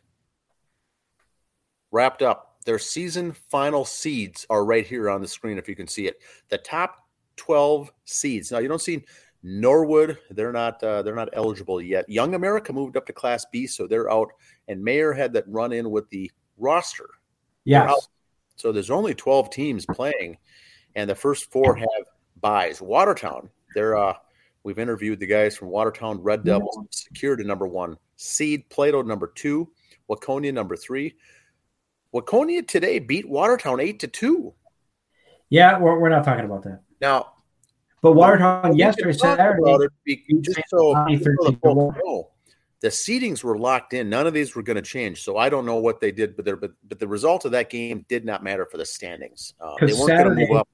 [1.92, 2.58] wrapped up.
[2.66, 6.20] Their season final seeds are right here on the screen if you can see it.
[6.50, 8.52] The top 12 seeds.
[8.52, 9.04] Now you don't see
[9.48, 12.10] Norwood, they're not uh, they're not eligible yet.
[12.10, 14.32] Young America moved up to Class B, so they're out.
[14.68, 17.08] And Mayer had that run in with the roster.
[17.64, 17.94] Yeah.
[18.56, 20.40] So there's only 12 teams playing,
[20.96, 21.88] and the first four have
[22.42, 22.82] buys.
[22.82, 24.16] Watertown, they're uh,
[24.64, 26.88] we've interviewed the guys from Watertown Red Devils, yeah.
[26.90, 28.68] secured a number one seed.
[28.72, 29.70] Plato number two,
[30.10, 31.18] Waconia number three.
[32.16, 34.56] Waconia today beat Watertown eight to two.
[35.50, 36.82] Yeah, we're, we're not talking about that.
[37.00, 37.35] Now
[38.06, 39.90] but Watertown yesterday, Saturday,
[40.42, 42.30] just so, the know,
[42.80, 44.12] the seedings were locked in.
[44.12, 45.24] None of these were going to change.
[45.24, 48.06] So I don't know what they did, but, but but the result of that game
[48.08, 49.56] did not matter for the standings.
[49.60, 50.70] Uh, they weren't going to move up.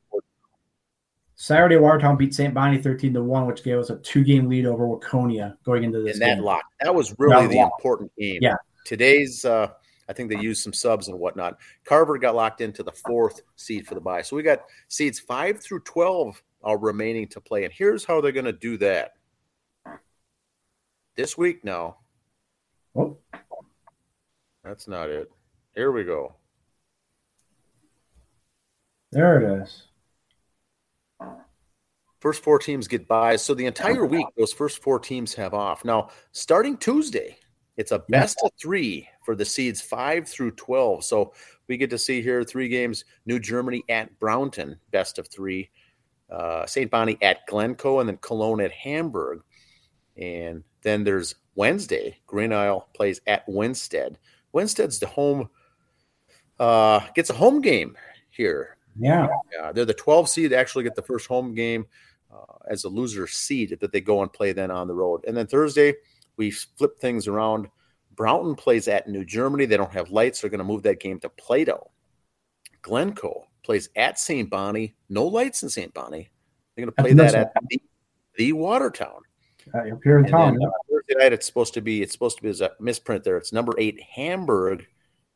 [1.36, 2.54] Saturday, Watertown beat St.
[2.54, 6.02] Bonnie 13 to 1, which gave us a two game lead over Waconia going into
[6.02, 6.16] this.
[6.16, 6.44] And that game.
[6.44, 6.64] lock.
[6.82, 7.72] That was really that the lock.
[7.80, 8.40] important game.
[8.42, 8.58] Yeah.
[8.84, 9.70] Today's, uh,
[10.10, 11.60] I think they used some subs and whatnot.
[11.86, 14.22] Carver got locked into the fourth seed for the bye.
[14.22, 17.66] So we got seeds five through 12 are remaining to play.
[17.66, 19.14] And here's how they're going to do that.
[21.16, 21.98] This week now,
[22.96, 23.18] Oh.
[24.64, 25.32] That's not it.
[25.76, 26.36] Here we go.
[29.12, 29.84] There it is.
[32.20, 33.42] First four teams get buys.
[33.42, 35.84] So the entire week, those first four teams have off.
[35.84, 37.38] Now, starting Tuesday,
[37.78, 41.04] it's a best of three for the seeds five through 12.
[41.04, 41.34] So
[41.68, 45.72] we get to see here three games New Germany at Brownton, best of three,
[46.32, 46.90] uh, St.
[46.90, 49.42] Bonnie at Glencoe, and then Cologne at Hamburg.
[50.18, 54.16] And then there's Wednesday, Green Isle plays at Winsted.
[54.54, 55.50] Winsted's the home,
[56.60, 57.98] uh, gets a home game
[58.30, 58.78] here.
[59.00, 59.28] Yeah.
[59.54, 59.72] yeah.
[59.72, 61.86] They're the 12 seed, actually get the first home game
[62.34, 65.24] uh, as a loser seed that they go and play then on the road.
[65.28, 65.94] And then Thursday,
[66.38, 67.68] we flip things around.
[68.16, 69.66] Brownton plays at New Germany.
[69.66, 70.42] They don't have lights.
[70.42, 71.92] They're going to move that game to Plato.
[72.82, 74.50] Glencoe plays at St.
[74.50, 74.96] Bonnie.
[75.10, 75.94] No lights in St.
[75.94, 76.30] Bonnie.
[76.76, 77.82] They're going to play that at the,
[78.36, 79.22] the Watertown.
[79.74, 80.58] Uh, here in town.
[80.60, 82.02] Then, uh, Thursday night, it's supposed to be.
[82.02, 83.38] It's supposed to be as a misprint there.
[83.38, 84.88] It's number eight Hamburg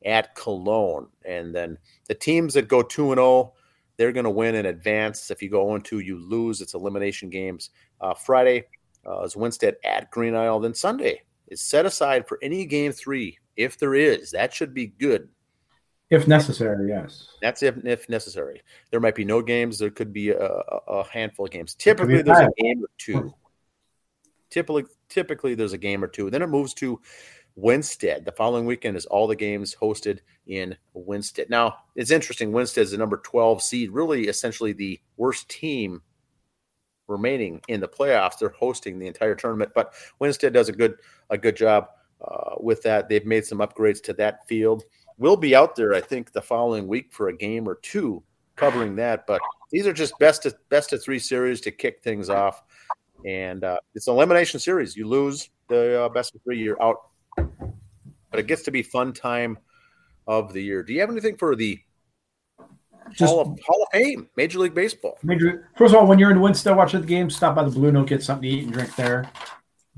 [0.04, 3.54] at Cologne, and then the teams that go two and zero oh,
[3.98, 5.32] they're going to win in advance.
[5.32, 6.62] If you go on two, you lose.
[6.62, 7.70] It's elimination games.
[8.02, 8.66] Uh, Friday
[9.08, 10.60] uh, is Winsted at Green Isle.
[10.60, 14.32] Then Sunday is set aside for any game three, if there is.
[14.32, 15.30] That should be good.
[16.10, 17.30] If necessary, yes.
[17.42, 18.62] That's if, if necessary.
[18.92, 19.80] There might be no games.
[19.80, 20.48] There could be a,
[20.88, 21.74] a handful of games.
[21.74, 23.34] Typically, there's a game or two.
[24.52, 26.30] Typically, typically there's a game or two.
[26.30, 27.02] Then it moves to
[27.58, 28.26] Winsted.
[28.26, 31.50] The following weekend is all the games hosted in Winsted.
[31.50, 32.52] Now, it's interesting.
[32.52, 36.02] Winsted is the number 12 seed, really essentially the worst team
[37.08, 38.40] remaining in the playoffs.
[38.40, 40.96] They're hosting the entire tournament, but Winsted does a good
[41.30, 41.88] a good job
[42.22, 43.10] uh, with that.
[43.10, 44.84] They've made some upgrades to that field.
[45.18, 48.22] We'll be out there, I think, the following week for a game or two
[48.56, 49.26] covering that.
[49.28, 52.64] But these are just best of best of three series to kick things off,
[53.26, 54.96] and uh, it's an elimination series.
[54.96, 56.98] You lose the uh, best of three, you're out
[58.36, 59.58] but it gets to be fun time
[60.28, 60.84] of the year.
[60.84, 61.80] Do you have anything for the
[63.14, 65.18] just, Hall, of, Hall of Fame, Major League Baseball?
[65.24, 67.94] Major, first of all, when you're in Winsted watching the game, stop by the Blue
[67.94, 69.32] Note, get something to eat and drink there.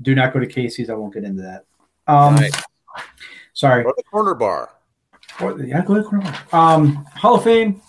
[0.02, 0.88] Do not go to Casey's.
[0.88, 1.64] I won't get into that.
[2.06, 2.54] Um, right.
[3.54, 3.82] Sorry.
[3.82, 4.70] Or the corner bar.
[5.40, 6.34] Yeah, go corner.
[6.52, 7.80] Um, Hall of Fame.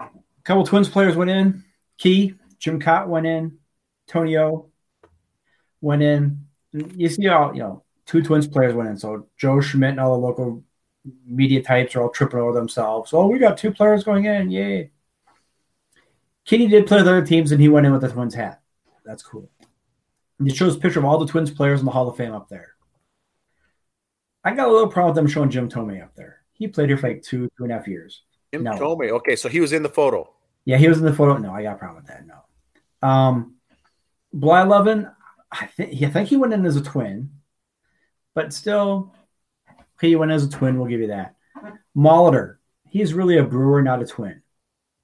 [0.00, 0.08] A
[0.42, 1.64] couple Twins players went in.
[1.96, 3.58] Key, Jim Kaat went in.
[4.08, 4.70] Tony O
[5.80, 6.46] went in.
[6.72, 8.98] You see all, you know, two Twins players went in.
[8.98, 10.64] So Joe Schmidt and all the local
[11.26, 13.12] media types are all tripping over themselves.
[13.12, 14.50] Oh, we got two players going in.
[14.50, 14.90] Yay.
[16.44, 18.60] Kenny did play with other teams and he went in with the Twins hat.
[19.04, 19.50] That's cool.
[20.38, 22.32] And it shows a picture of all the Twins players in the Hall of Fame
[22.32, 22.73] up there.
[24.44, 26.40] I got a little problem with them showing Jim Thome up there.
[26.52, 28.22] He played here for like two, two and a half years.
[28.52, 28.72] Jim no.
[28.72, 29.10] Thome.
[29.10, 30.32] Okay, so he was in the photo.
[30.64, 31.36] Yeah, he was in the photo.
[31.38, 32.24] No, I got a problem with that.
[32.26, 33.08] No.
[33.08, 33.56] Um,
[34.34, 35.12] Blyleven,
[35.50, 37.30] I think I think he went in as a twin
[38.34, 39.14] but still,
[40.00, 40.78] he went as a twin.
[40.78, 41.36] We'll give you that.
[41.96, 42.56] Molitor,
[42.88, 44.42] he's really a brewer, not a twin.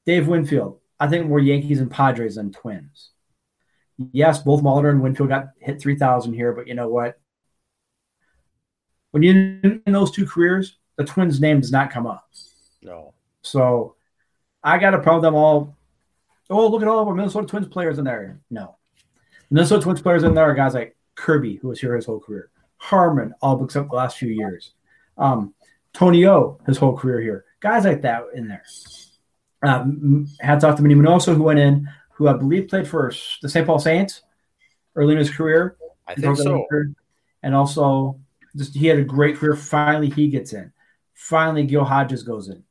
[0.05, 3.11] Dave Winfield, I think more Yankees and Padres than Twins.
[4.13, 7.20] Yes, both Molitor and Winfield got hit 3,000 here, but you know what?
[9.11, 12.29] When you in those two careers, the Twins' name does not come up.
[12.83, 13.15] No.
[13.43, 13.97] So
[14.63, 15.77] I got a problem them all.
[16.49, 18.41] Oh, look at all of our Minnesota Twins players in there.
[18.51, 18.77] No.
[19.51, 22.51] Minnesota Twins players in there are guys like Kirby, who was here his whole career.
[22.77, 24.73] Harmon, all except the last few years.
[25.19, 25.55] Um,
[25.93, 27.45] Tony O, his whole career here.
[27.61, 28.65] Guys like that in there.
[29.63, 33.49] Um, hats off to Minnie Minoso, who went in, who I believe played for the
[33.49, 33.67] St.
[33.67, 34.23] Paul Saints
[34.97, 35.77] early in his career.
[36.07, 36.67] I think so.
[37.43, 38.19] And also,
[38.57, 39.55] just he had a great career.
[39.55, 40.73] Finally, he gets in.
[41.15, 42.65] Finally, Gil Hodges goes in.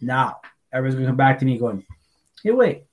[0.00, 0.40] Now,
[0.72, 1.84] everyone's going to come back to me going,
[2.42, 2.84] hey, wait.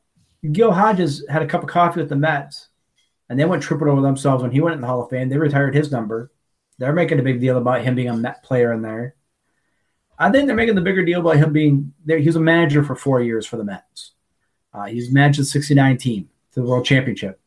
[0.52, 2.70] Gil Hodges had a cup of coffee with the Mets,
[3.30, 5.30] and they went tripping over themselves when he went in the Hall of Fame.
[5.30, 6.32] They retired his number.
[6.78, 9.16] They're making a big deal about him being a Met player in there.
[10.18, 12.20] I think they're making the bigger deal about him being there.
[12.20, 14.14] He was a manager for four years for the Mets.
[14.74, 17.40] Uh, he's managed the 69 team to the World Championship.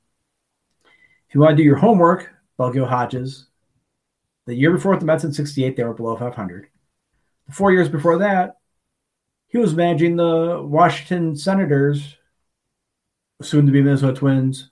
[0.84, 3.46] If you want to do your homework, Gil Hodges,
[4.46, 6.68] the year before with the Mets in 68, they were below 500.
[7.46, 8.56] The four years before that,
[9.48, 12.16] he was managing the Washington Senators,
[13.40, 14.70] soon to be Minnesota Twins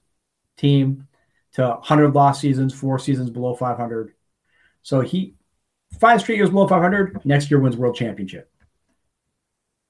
[0.57, 1.07] team,
[1.53, 4.15] to 100 lost seasons, four seasons below 500.
[4.83, 5.35] So he
[5.99, 7.25] five straight years below 500.
[7.25, 8.51] Next year wins world championship.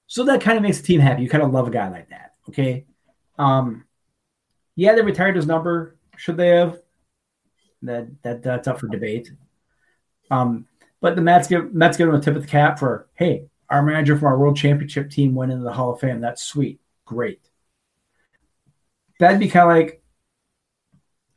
[0.06, 1.22] So that kind of makes the team happy.
[1.22, 2.34] You kind of love a guy like that.
[2.48, 2.86] Okay.
[3.38, 3.84] Um,
[4.74, 5.96] yeah, they retired his number.
[6.16, 6.80] Should they have?
[7.82, 9.30] That that that's up for debate.
[10.30, 10.66] Um,
[11.00, 13.82] but the Mets give Mets give him a tip of the cap for hey, our
[13.82, 16.20] manager from our world championship team went into the Hall of Fame.
[16.20, 16.80] That's sweet.
[17.04, 17.40] Great.
[19.18, 20.02] That'd be kind of like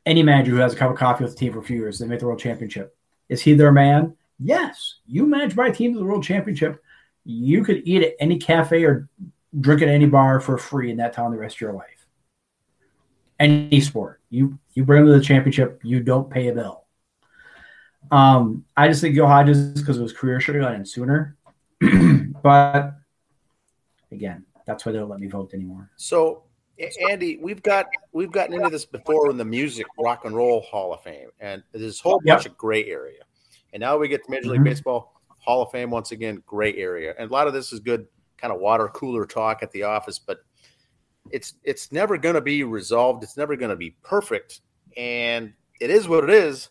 [0.06, 1.98] any manager who has a cup of coffee with the team for a few years,
[1.98, 2.96] they make the world championship
[3.28, 4.16] Is he their man?
[4.38, 4.96] Yes.
[5.06, 6.82] You manage my team to the world championship.
[7.24, 9.08] You could eat at any cafe or
[9.58, 12.06] drink at any bar for free in that town the rest of your life.
[13.38, 14.20] Any sport.
[14.30, 16.83] You you bring them to the championship, you don't pay a bill.
[18.10, 21.36] Um, I just think Gil Hodges because of his career should have gotten sooner.
[22.42, 22.94] but
[24.12, 25.90] again, that's why they don't let me vote anymore.
[25.96, 26.44] So
[27.08, 30.92] Andy, we've got we've gotten into this before in the music rock and roll Hall
[30.92, 32.38] of Fame, and there's a whole yep.
[32.38, 33.22] bunch of gray area.
[33.72, 34.64] And now we get to Major League mm-hmm.
[34.64, 37.14] Baseball Hall of Fame once again, gray area.
[37.18, 38.06] And a lot of this is good
[38.38, 40.38] kind of water cooler talk at the office, but
[41.30, 43.22] it's it's never going to be resolved.
[43.22, 44.60] It's never going to be perfect,
[44.96, 46.70] and it is what it is.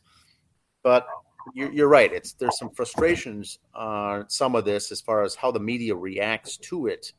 [0.84, 1.08] But
[1.54, 2.12] you're, you're right.
[2.12, 6.58] It's there's some frustrations on some of this as far as how the media reacts
[6.58, 7.14] to it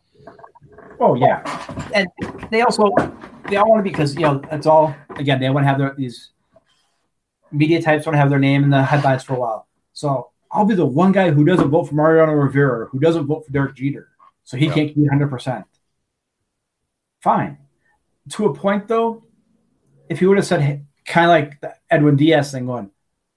[1.00, 1.42] Oh yeah,
[1.92, 2.08] and
[2.50, 2.90] they also
[3.48, 5.78] they all want to be because you know it's all again they want to have
[5.78, 6.30] their these
[7.50, 9.66] media types want to have their name in the headlines for a while.
[9.92, 13.44] So I'll be the one guy who doesn't vote for Mariano Rivera, who doesn't vote
[13.44, 14.08] for Derek Jeter,
[14.44, 14.74] so he yeah.
[14.74, 15.66] can't be hundred percent.
[17.20, 17.58] Fine.
[18.30, 19.24] To a point though,
[20.08, 22.90] if he would have said hey, kind of like the Edwin Diaz thing, going,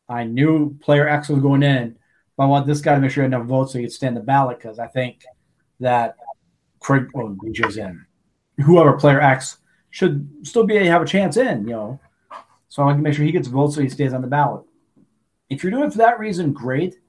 [0.09, 1.97] I knew player X was going in,
[2.35, 3.93] but I want this guy to make sure he had enough votes so he could
[3.93, 5.23] stand the ballot because I think
[5.79, 6.15] that
[6.79, 8.05] Craig oh, well, in.
[8.63, 9.57] Whoever player X
[9.89, 11.99] should still be have a chance in, you know.
[12.69, 14.63] So I want to make sure he gets votes so he stays on the ballot.
[15.49, 16.99] If you're doing it for that reason, great.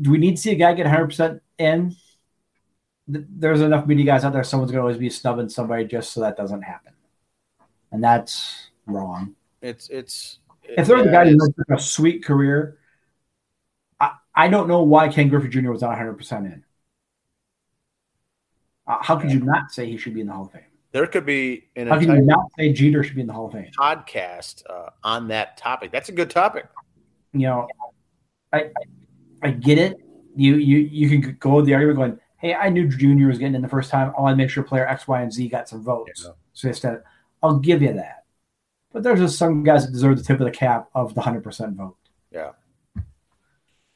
[0.00, 1.96] Do we need to see a guy get 100% in?
[3.08, 4.44] There's enough media guys out there.
[4.44, 6.92] Someone's going to always be snubbing somebody just so that doesn't happen,
[7.92, 9.36] and that's wrong.
[9.62, 12.78] It's it's if there's yeah, a guy who has a sweet career,
[14.00, 15.70] I, I don't know why Ken Griffey Jr.
[15.70, 16.64] was not 100 percent in.
[18.86, 20.62] Uh, how could you not say he should be in the Hall of Fame?
[20.92, 23.46] There could be an how can you not say Jeter should be in the Hall
[23.46, 23.70] of Fame?
[23.78, 25.90] Podcast uh, on that topic.
[25.90, 26.68] That's a good topic.
[27.32, 27.68] You know,
[28.52, 28.70] I
[29.42, 29.96] I get it.
[30.36, 33.56] You you you can go with the argument going, hey, I knew Junior was getting
[33.56, 34.12] in the first time.
[34.16, 36.22] I want to make sure player X, Y, and Z got some votes.
[36.24, 36.32] Yeah.
[36.52, 37.02] So instead,
[37.42, 38.24] I'll give you that.
[38.96, 41.44] But there's just some guys that deserve the tip of the cap of the hundred
[41.44, 41.98] percent vote.
[42.30, 42.52] Yeah.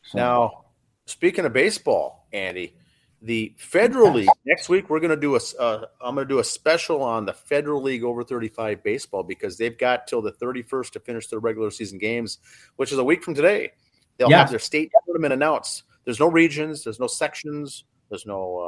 [0.03, 0.19] So.
[0.19, 0.65] Now,
[1.07, 2.77] speaking of baseball, Andy,
[3.23, 4.91] the Federal League next week.
[4.91, 5.41] We're going to do a.
[5.59, 9.79] uh, going to do a special on the Federal League over 35 baseball because they've
[9.79, 12.37] got till the 31st to finish their regular season games,
[12.77, 13.71] which is a week from today.
[14.19, 15.85] They'll have their state tournament announced.
[16.05, 16.85] There's no regions.
[16.85, 17.85] There's no sections.
[18.11, 18.59] There's no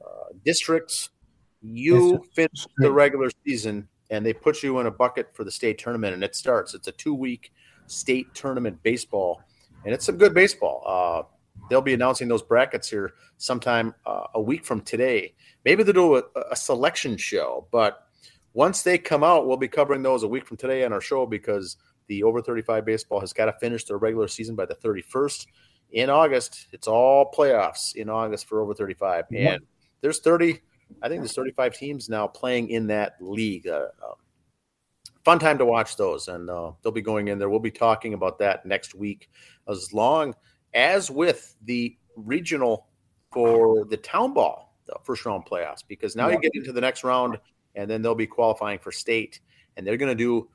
[0.00, 1.10] uh, uh, districts.
[1.60, 5.76] You finish the regular season, and they put you in a bucket for the state
[5.78, 6.72] tournament, and it starts.
[6.74, 7.52] It's a two week
[7.86, 9.42] state tournament baseball,
[9.84, 10.82] and it's some good baseball.
[10.86, 11.22] Uh,
[11.68, 15.34] they'll be announcing those brackets here sometime uh, a week from today.
[15.64, 18.06] Maybe they'll do a, a, selection show, but
[18.52, 21.26] once they come out, we'll be covering those a week from today on our show
[21.26, 25.46] because the over 35 baseball has got to finish their regular season by the 31st
[25.92, 26.68] in August.
[26.72, 29.60] It's all playoffs in August for over 35, and
[30.02, 30.60] there's 30.
[31.02, 33.66] I think there's 35 teams now playing in that league.
[33.66, 34.14] Uh, uh,
[35.24, 37.48] fun time to watch those, and uh, they'll be going in there.
[37.48, 39.30] We'll be talking about that next week,
[39.68, 40.34] as long
[40.72, 42.86] as with the regional
[43.32, 47.04] for the town ball, the first round playoffs, because now you get into the next
[47.04, 47.38] round
[47.74, 49.40] and then they'll be qualifying for state
[49.76, 50.48] and they're going to do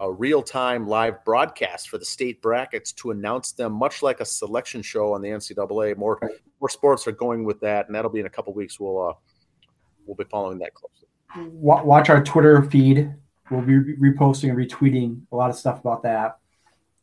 [0.00, 4.24] a real time live broadcast for the state brackets to announce them, much like a
[4.24, 5.96] selection show on the NCAA.
[5.96, 6.18] More
[6.60, 8.80] more sports are going with that, and that'll be in a couple weeks.
[8.80, 9.12] We'll uh,
[10.06, 11.08] we'll be following that closely.
[11.52, 13.14] Watch our Twitter feed.
[13.50, 16.38] We'll be reposting and retweeting a lot of stuff about that.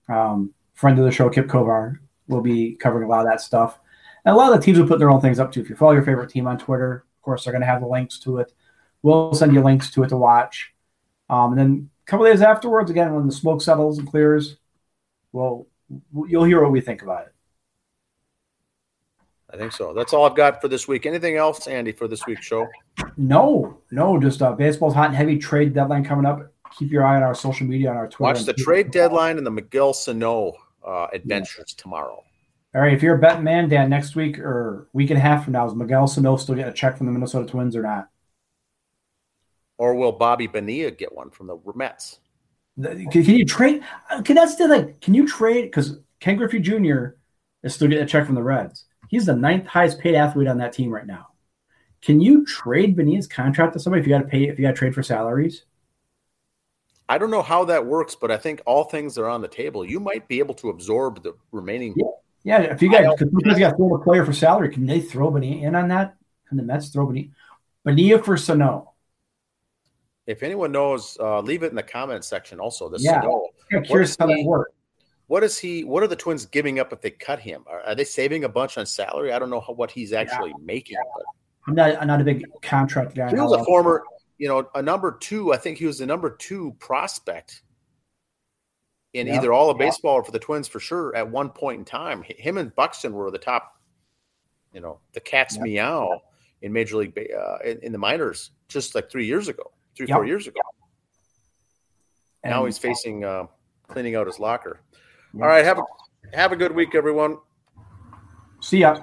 [0.07, 3.79] Um, friend of the show, Kip Kovar, we'll be covering a lot of that stuff.
[4.25, 5.61] And a lot of the teams will put their own things up too.
[5.61, 7.87] If you follow your favorite team on Twitter, of course, they're going to have the
[7.87, 8.53] links to it.
[9.01, 10.73] We'll send you links to it to watch.
[11.29, 14.57] Um, and then a couple days afterwards, again, when the smoke settles and clears,
[15.31, 15.67] well,
[16.27, 17.33] you'll hear what we think about it.
[19.51, 19.93] I think so.
[19.93, 21.05] That's all I've got for this week.
[21.05, 22.67] Anything else, Andy, for this week's show?
[23.17, 24.19] No, no.
[24.19, 25.37] Just uh, baseball's hot and heavy.
[25.37, 26.51] Trade deadline coming up.
[26.77, 28.33] Keep your eye on our social media on our Twitter.
[28.33, 30.53] Watch the trade deadline and the Miguel Sano
[30.85, 31.81] uh, adventures yeah.
[31.81, 32.23] tomorrow.
[32.75, 35.45] All right, if you're a betting man, Dan, next week or week and a half
[35.45, 38.09] from now, is Miguel Sano still get a check from the Minnesota Twins or not?
[39.79, 42.19] Or will Bobby Bonilla get one from the Mets?
[42.79, 43.83] Can, can you trade?
[44.23, 45.01] Can that's the like?
[45.01, 45.63] Can you trade?
[45.63, 47.15] Because Ken Griffey Jr.
[47.63, 48.85] is still getting a check from the Reds.
[49.09, 51.29] He's the ninth highest paid athlete on that team right now.
[52.01, 54.71] Can you trade Bonilla's contract to somebody if you got to pay if you got
[54.71, 55.65] to trade for salaries?
[57.09, 59.83] I don't know how that works, but I think all things are on the table.
[59.83, 61.95] You might be able to absorb the remaining.
[61.97, 62.05] Yeah,
[62.43, 65.01] yeah if you got because you got to throw a player for salary, can they
[65.01, 66.15] throw Bonilla in on that?
[66.47, 67.29] Can the Mets throw Bonilla?
[67.83, 68.93] Bonilla for Sano.
[70.27, 72.59] If anyone knows, uh, leave it in the comment section.
[72.59, 73.47] Also, the yeah, Sano.
[73.71, 74.71] Yeah, curious how that works.
[75.29, 75.83] What is he?
[75.83, 77.63] What are the Twins giving up if they cut him?
[77.67, 79.31] Are, are they saving a bunch on salary?
[79.31, 80.65] I don't know how, what he's actually yeah.
[80.65, 80.97] making.
[81.15, 81.25] But.
[81.67, 82.01] I'm not.
[82.01, 83.29] I'm not a big contract guy.
[83.29, 84.03] He was a former,
[84.39, 85.53] you know, a number two.
[85.53, 87.61] I think he was the number two prospect
[89.13, 89.35] in yep.
[89.35, 89.89] either all of yep.
[89.89, 92.23] baseball or for the Twins for sure at one point in time.
[92.23, 93.79] Him and Buxton were the top.
[94.73, 95.63] You know, the cat's yep.
[95.63, 96.21] meow
[96.63, 100.25] in Major League uh, in, in, the minors just like three years ago, three four
[100.25, 100.59] years ago.
[102.43, 103.45] And now he's facing uh,
[103.87, 104.81] cleaning out his locker.
[105.35, 105.83] All right, have a
[106.33, 107.37] have a good week, everyone.
[108.61, 108.97] See ya.